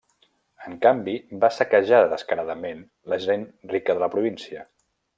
En 0.69 0.77
canvi 0.85 1.13
va 1.43 1.51
saquejar 1.59 2.01
descaradament 2.15 2.83
la 3.15 3.23
gent 3.29 3.47
rica 3.75 3.99
de 4.01 4.07
la 4.07 4.13
província. 4.19 4.69